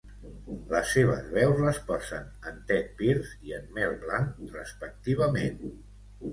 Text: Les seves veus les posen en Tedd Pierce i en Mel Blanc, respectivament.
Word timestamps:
Les 0.69 0.87
seves 0.93 1.27
veus 1.35 1.61
les 1.65 1.81
posen 1.91 2.25
en 2.53 2.57
Tedd 2.73 2.91
Pierce 3.03 3.37
i 3.51 3.55
en 3.61 3.71
Mel 3.79 3.95
Blanc, 4.07 4.35
respectivament. 4.59 5.65